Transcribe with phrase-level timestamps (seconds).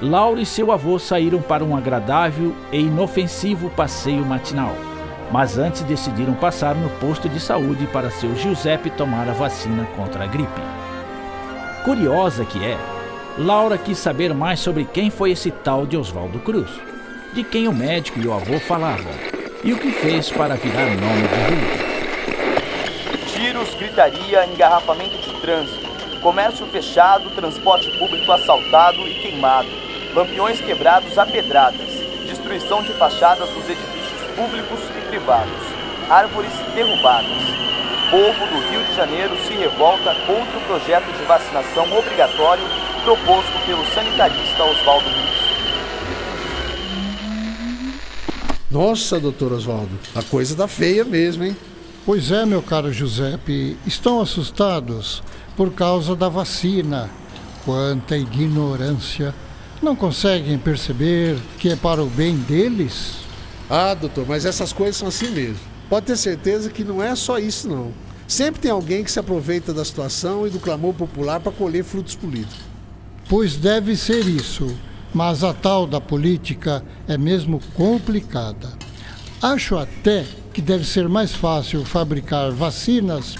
[0.00, 4.72] Laura e seu avô saíram para um agradável e inofensivo passeio matinal,
[5.32, 10.22] mas antes decidiram passar no posto de saúde para seu Giuseppe tomar a vacina contra
[10.22, 10.60] a gripe.
[11.84, 12.78] Curiosa que é,
[13.36, 16.70] Laura quis saber mais sobre quem foi esse tal de Oswaldo Cruz,
[17.34, 19.12] de quem o médico e o avô falavam,
[19.64, 21.88] e o que fez para virar nome de rua.
[23.26, 25.88] Tiros, gritaria, engarrafamento de trânsito,
[26.22, 31.88] comércio fechado, transporte público assaltado e queimado lampiões quebrados a pedradas,
[32.26, 35.62] destruição de fachadas dos edifícios públicos e privados,
[36.08, 37.58] árvores derrubadas.
[38.06, 42.64] O povo do Rio de Janeiro se revolta contra o projeto de vacinação obrigatório
[43.04, 45.48] proposto pelo sanitarista Oswaldo Cruz.
[48.70, 51.56] Nossa, doutor Oswaldo, a coisa tá feia mesmo, hein?
[52.04, 55.22] Pois é, meu caro Giuseppe, estão assustados
[55.56, 57.10] por causa da vacina.
[57.64, 59.34] Quanta ignorância!
[59.80, 63.18] Não conseguem perceber que é para o bem deles?
[63.70, 65.60] Ah, doutor, mas essas coisas são assim mesmo.
[65.88, 67.92] Pode ter certeza que não é só isso, não.
[68.26, 72.14] Sempre tem alguém que se aproveita da situação e do clamor popular para colher frutos
[72.14, 72.58] políticos.
[73.28, 74.76] Pois deve ser isso,
[75.14, 78.70] mas a tal da política é mesmo complicada.
[79.40, 83.36] Acho até que deve ser mais fácil fabricar vacinas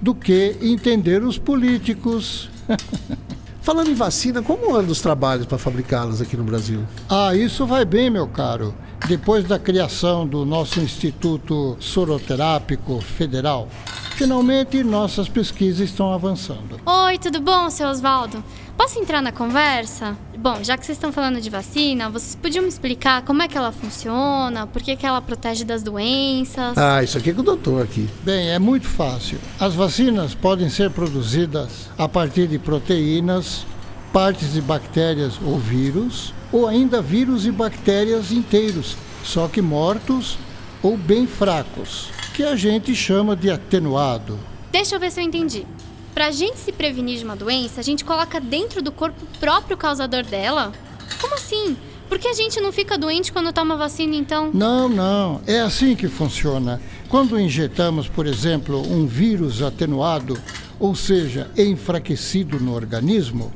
[0.00, 2.48] do que entender os políticos.
[3.62, 6.80] Falando em vacina, como andam os trabalhos para fabricá-las aqui no Brasil?
[7.08, 8.74] Ah, isso vai bem, meu caro.
[9.06, 13.68] Depois da criação do nosso Instituto Soroterápico Federal,
[14.12, 16.80] finalmente nossas pesquisas estão avançando.
[16.84, 18.42] Oi, tudo bom, seu Oswaldo?
[18.76, 20.16] Posso entrar na conversa?
[20.36, 23.56] Bom, já que vocês estão falando de vacina, vocês podiam me explicar como é que
[23.56, 26.76] ela funciona, por que, que ela protege das doenças?
[26.76, 28.08] Ah, isso aqui é com o doutor aqui.
[28.22, 29.38] Bem, é muito fácil.
[29.60, 33.64] As vacinas podem ser produzidas a partir de proteínas,
[34.12, 40.38] partes de bactérias ou vírus, ou ainda vírus e bactérias inteiros, só que mortos
[40.82, 44.38] ou bem fracos, que a gente chama de atenuado.
[44.70, 45.66] Deixa eu ver se eu entendi.
[46.14, 49.76] Pra gente se prevenir de uma doença, a gente coloca dentro do corpo o próprio
[49.76, 50.72] causador dela?
[51.20, 51.76] Como assim?
[52.08, 54.50] Por que a gente não fica doente quando toma vacina, então?
[54.52, 55.40] Não, não.
[55.46, 56.80] É assim que funciona.
[57.08, 60.38] Quando injetamos, por exemplo, um vírus atenuado,
[60.78, 63.52] ou seja, enfraquecido no organismo,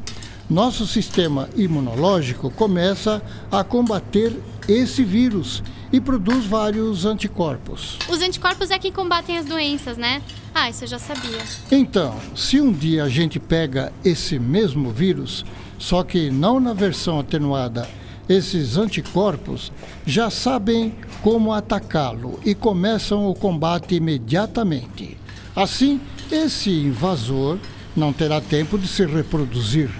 [0.48, 4.32] nosso sistema imunológico começa a combater
[4.68, 7.98] esse vírus e produz vários anticorpos.
[8.08, 10.22] Os anticorpos é que combatem as doenças, né?
[10.54, 11.42] Ah, isso eu já sabia.
[11.70, 15.44] Então, se um dia a gente pega esse mesmo vírus,
[15.78, 17.88] só que não na versão atenuada,
[18.28, 19.70] esses anticorpos
[20.04, 25.16] já sabem como atacá-lo e começam o combate imediatamente.
[25.54, 27.58] Assim, esse invasor
[27.94, 29.90] não terá tempo de se reproduzir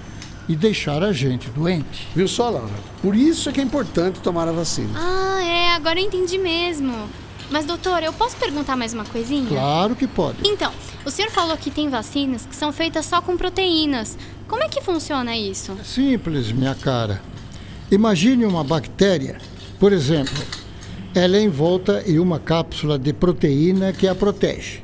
[0.48, 2.08] e deixar a gente doente.
[2.14, 2.70] Viu só, Laura?
[3.02, 4.90] Por isso é que é importante tomar a vacina.
[4.94, 6.92] Ah, é, agora eu entendi mesmo.
[7.50, 9.48] Mas, doutor, eu posso perguntar mais uma coisinha?
[9.48, 10.38] Claro que pode.
[10.44, 10.72] Então,
[11.04, 14.18] o senhor falou que tem vacinas que são feitas só com proteínas.
[14.48, 15.76] Como é que funciona isso?
[15.80, 17.22] É simples, minha cara.
[17.90, 19.38] Imagine uma bactéria,
[19.78, 20.34] por exemplo,
[21.14, 24.82] ela é envolta em uma cápsula de proteína que a protege.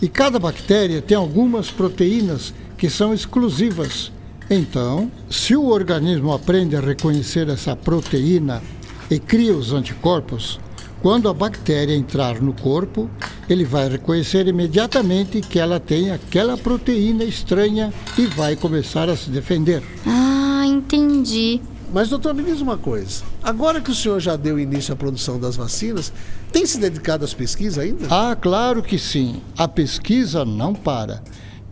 [0.00, 4.12] E cada bactéria tem algumas proteínas que são exclusivas
[4.48, 8.62] então, se o organismo aprende a reconhecer essa proteína
[9.10, 10.60] e cria os anticorpos,
[11.00, 13.10] quando a bactéria entrar no corpo,
[13.48, 19.30] ele vai reconhecer imediatamente que ela tem aquela proteína estranha e vai começar a se
[19.30, 19.82] defender.
[20.06, 21.60] Ah, entendi.
[21.92, 23.22] Mas, doutor, me diz uma coisa.
[23.42, 26.12] Agora que o senhor já deu início à produção das vacinas,
[26.52, 28.06] tem se dedicado às pesquisas ainda?
[28.10, 29.40] Ah, claro que sim.
[29.56, 31.22] A pesquisa não para.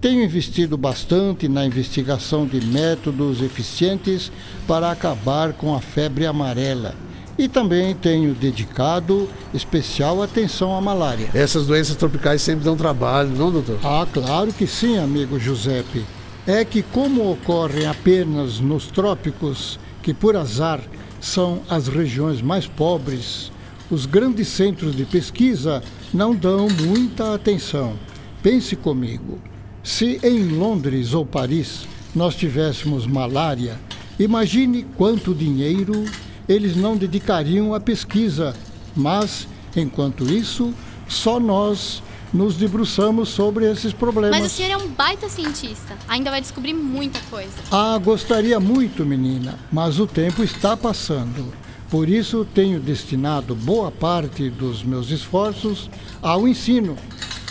[0.05, 4.31] Tenho investido bastante na investigação de métodos eficientes
[4.69, 6.95] para acabar com a febre amarela.
[7.39, 11.31] E também tenho dedicado especial atenção à malária.
[11.33, 13.79] Essas doenças tropicais sempre dão trabalho, não, doutor?
[13.83, 16.05] Ah, claro que sim, amigo Giuseppe.
[16.47, 20.83] é que, como ocorrem apenas nos trópicos, que por azar
[21.19, 23.51] são as regiões mais pobres,
[23.91, 27.95] os grandes centros de pesquisa não dão muita atenção.
[28.43, 29.41] Pense comigo:
[29.85, 33.79] se em Londres ou Paris nós tivéssemos malária,
[34.19, 36.07] imagine quanto dinheiro
[36.49, 38.57] eles não dedicariam à pesquisa,
[38.97, 39.47] mas,
[39.77, 40.73] enquanto isso,
[41.07, 42.03] só nós
[42.33, 44.41] nos debruçamos sobre esses problemas.
[44.41, 45.97] Mas o senhor é um baita cientista.
[46.09, 47.53] Ainda vai descobrir muita coisa.
[47.71, 51.53] Ah, gostaria muito, menina, mas o tempo está passando.
[51.91, 55.91] Por isso, tenho destinado boa parte dos meus esforços
[56.23, 56.97] ao ensino.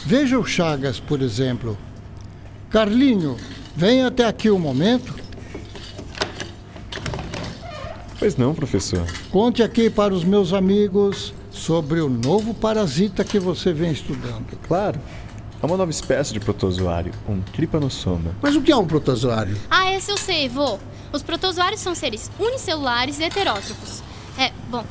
[0.03, 1.77] Veja o Chagas, por exemplo.
[2.73, 3.37] Carlinho,
[3.75, 5.13] vem até aqui um momento.
[8.17, 9.05] Pois não, professor.
[9.29, 14.57] Conte aqui para os meus amigos sobre o novo parasita que você vem estudando.
[14.67, 14.99] Claro.
[15.61, 18.35] É uma nova espécie de protozoário, um tripanossoma.
[18.41, 19.55] Mas o que é um protozoário?
[19.69, 20.79] Ah, esse eu sei, vô.
[21.13, 24.01] Os protozoários são seres unicelulares e heterótrofos.
[24.35, 24.83] É, bom,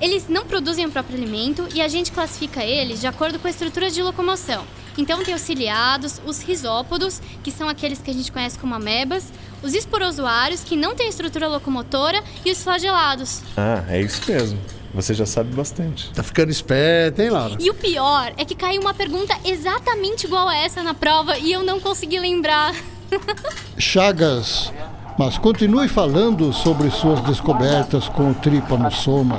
[0.00, 3.50] eles não produzem o próprio alimento e a gente classifica eles de acordo com a
[3.50, 4.64] estrutura de locomoção.
[4.98, 9.32] Então tem os ciliados, os risópodos, que são aqueles que a gente conhece como amebas,
[9.62, 13.42] os esporozoários, que não têm estrutura locomotora, e os flagelados.
[13.56, 14.58] Ah, é isso mesmo.
[14.94, 16.10] Você já sabe bastante.
[16.12, 17.56] Tá ficando esperto, hein, Laura?
[17.60, 21.52] E o pior é que caiu uma pergunta exatamente igual a essa na prova e
[21.52, 22.74] eu não consegui lembrar.
[23.76, 24.72] Chagas,
[25.18, 29.38] mas continue falando sobre suas descobertas com o trípanossoma,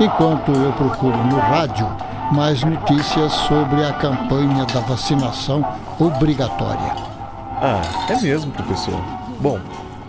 [0.00, 1.86] enquanto eu procuro no rádio
[2.32, 5.64] mais notícias sobre a campanha da vacinação
[5.98, 6.92] obrigatória.
[7.60, 9.00] Ah, é mesmo, professor.
[9.40, 9.60] Bom,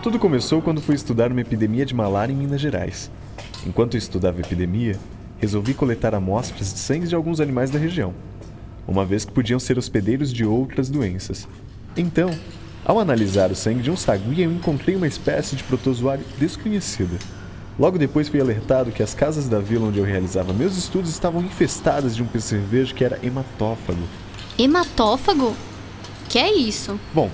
[0.02, 3.10] tudo começou quando fui estudar uma epidemia de malária em Minas Gerais.
[3.64, 4.98] Enquanto estudava epidemia,
[5.38, 8.12] resolvi coletar amostras de sangue de alguns animais da região,
[8.86, 11.46] uma vez que podiam ser hospedeiros de outras doenças.
[11.96, 12.30] Então,
[12.84, 17.16] ao analisar o sangue de um sagui, eu encontrei uma espécie de protozoário desconhecida.
[17.78, 21.40] Logo depois fui alertado que as casas da vila onde eu realizava meus estudos estavam
[21.42, 24.02] infestadas de um percevejo que era hematófago.
[24.58, 25.54] Hematófago?
[26.28, 26.98] Que é isso?
[27.14, 27.30] Bom,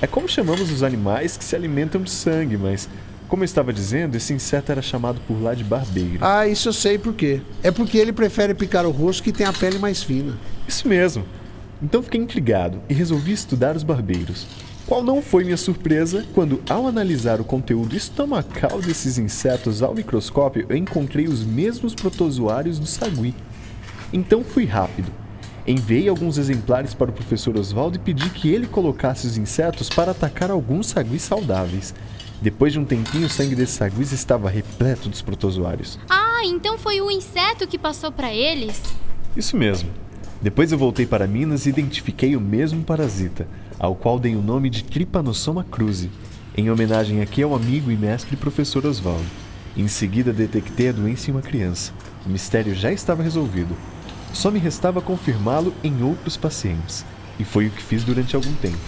[0.00, 2.88] é como chamamos os animais que se alimentam de sangue, mas,
[3.26, 6.20] como eu estava dizendo, esse inseto era chamado por lá de barbeiro.
[6.20, 7.42] Ah, isso eu sei por quê.
[7.60, 10.38] É porque ele prefere picar o rosto que tem a pele mais fina.
[10.68, 11.24] Isso mesmo.
[11.82, 14.46] Então fiquei intrigado e resolvi estudar os barbeiros.
[14.88, 20.64] Qual não foi minha surpresa quando, ao analisar o conteúdo estomacal desses insetos ao microscópio,
[20.66, 23.34] eu encontrei os mesmos protozoários do sagui.
[24.10, 25.12] Então fui rápido.
[25.66, 30.12] Enviei alguns exemplares para o professor Oswaldo e pedi que ele colocasse os insetos para
[30.12, 31.94] atacar alguns saguis saudáveis.
[32.40, 35.98] Depois de um tempinho, o sangue desses saguis estava repleto dos protozoários.
[36.08, 38.82] Ah, então foi o inseto que passou para eles?
[39.36, 39.90] Isso mesmo.
[40.40, 43.46] Depois eu voltei para Minas e identifiquei o mesmo parasita,
[43.78, 46.10] ao qual dei o nome de Trypanosoma cruzi,
[46.56, 49.24] em homenagem aqui ao amigo e mestre professor Oswaldo.
[49.76, 51.92] Em seguida detectei a doença em uma criança.
[52.26, 53.76] O mistério já estava resolvido.
[54.32, 57.04] Só me restava confirmá-lo em outros pacientes,
[57.38, 58.78] e foi o que fiz durante algum tempo,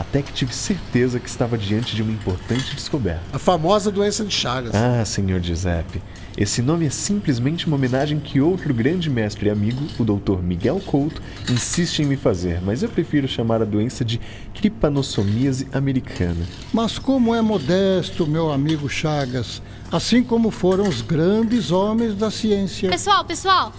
[0.00, 3.20] até que tive certeza que estava diante de uma importante descoberta.
[3.34, 4.74] A famosa doença de Chagas.
[4.74, 6.00] Ah, senhor Giuseppe,
[6.38, 10.42] esse nome é simplesmente uma homenagem que outro grande mestre e amigo, o Dr.
[10.42, 11.20] Miguel Couto,
[11.50, 14.18] insiste em me fazer, mas eu prefiro chamar a doença de
[14.54, 16.46] tripanossomíase americana.
[16.72, 19.60] Mas como é modesto, meu amigo Chagas,
[19.92, 22.88] assim como foram os grandes homens da ciência.
[22.88, 23.70] Pessoal, pessoal,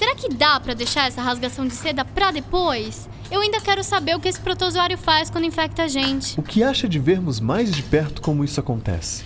[0.00, 3.06] será que dá para deixar essa rasgação de seda para depois?
[3.30, 6.40] Eu ainda quero saber o que esse protozoário faz quando infecta a gente.
[6.40, 9.24] O que acha de vermos mais de perto como isso acontece?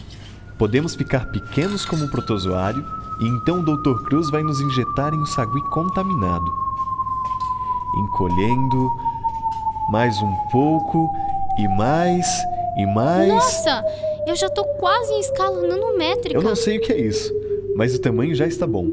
[0.59, 2.85] Podemos ficar pequenos como um protozoário
[3.21, 4.03] e então o Dr.
[4.07, 6.53] Cruz vai nos injetar em um sagui contaminado.
[7.99, 8.91] Encolhendo,
[9.91, 11.09] mais um pouco
[11.57, 12.27] e mais
[12.77, 13.29] e mais.
[13.29, 13.85] Nossa,
[14.27, 16.37] eu já tô quase em escala nanométrica.
[16.37, 17.33] Eu não sei o que é isso,
[17.77, 18.91] mas o tamanho já está bom.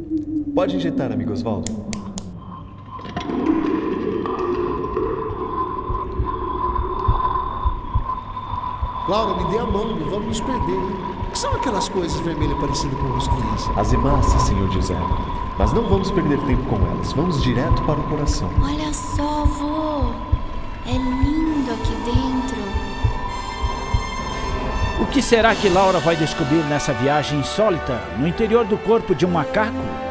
[0.54, 1.72] Pode injetar, amigo Osvaldo.
[9.08, 10.96] Laura, me dê a mão, e vamos nos perder, hein?
[11.28, 13.70] O que são aquelas coisas vermelhas parecidas com rosquinhas?
[13.78, 15.02] As hemácias, senhor Giuseppe.
[15.58, 17.14] Mas não vamos perder tempo com elas.
[17.14, 18.50] Vamos direto para o coração.
[18.62, 20.12] Olha só, vô.
[20.86, 22.62] É lindo aqui dentro.
[25.02, 29.26] O que será que Laura vai descobrir nessa viagem insólita no interior do corpo de
[29.26, 30.11] um macaco?